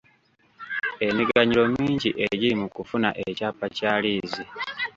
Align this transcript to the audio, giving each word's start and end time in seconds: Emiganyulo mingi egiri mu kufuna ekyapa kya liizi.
Emiganyulo 1.07 1.63
mingi 1.75 2.09
egiri 2.27 2.55
mu 2.61 2.67
kufuna 2.75 3.09
ekyapa 3.27 3.65
kya 3.77 3.93
liizi. 4.01 4.43